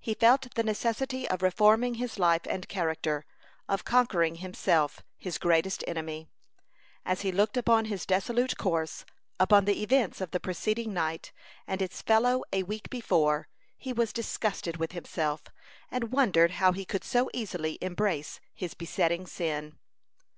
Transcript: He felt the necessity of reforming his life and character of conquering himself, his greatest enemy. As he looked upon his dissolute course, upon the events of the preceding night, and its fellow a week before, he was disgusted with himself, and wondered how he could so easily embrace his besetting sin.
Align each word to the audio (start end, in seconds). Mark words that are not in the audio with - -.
He 0.00 0.14
felt 0.14 0.48
the 0.54 0.62
necessity 0.64 1.28
of 1.28 1.42
reforming 1.42 1.96
his 1.96 2.18
life 2.18 2.46
and 2.48 2.66
character 2.70 3.26
of 3.68 3.84
conquering 3.84 4.36
himself, 4.36 5.02
his 5.18 5.36
greatest 5.36 5.84
enemy. 5.86 6.26
As 7.04 7.20
he 7.20 7.30
looked 7.32 7.58
upon 7.58 7.84
his 7.84 8.06
dissolute 8.06 8.56
course, 8.56 9.04
upon 9.38 9.66
the 9.66 9.82
events 9.82 10.22
of 10.22 10.30
the 10.30 10.40
preceding 10.40 10.94
night, 10.94 11.32
and 11.66 11.82
its 11.82 12.00
fellow 12.00 12.44
a 12.50 12.62
week 12.62 12.88
before, 12.88 13.46
he 13.76 13.92
was 13.92 14.14
disgusted 14.14 14.78
with 14.78 14.92
himself, 14.92 15.42
and 15.90 16.12
wondered 16.12 16.52
how 16.52 16.72
he 16.72 16.86
could 16.86 17.04
so 17.04 17.28
easily 17.34 17.76
embrace 17.82 18.40
his 18.54 18.72
besetting 18.72 19.26
sin. 19.26 19.78